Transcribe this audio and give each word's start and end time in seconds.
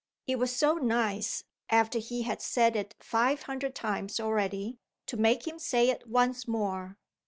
It 0.25 0.39
was 0.39 0.51
so 0.51 0.77
nice 0.79 1.43
(after 1.69 1.99
he 1.99 2.23
had 2.23 2.41
said 2.41 2.75
it 2.75 2.95
five 2.99 3.43
hundred 3.43 3.75
times 3.75 4.19
already) 4.19 4.79
to 5.05 5.15
make 5.15 5.45
him 5.45 5.59
say 5.59 5.91
it 5.91 6.07
once 6.07 6.47
more! 6.47 6.97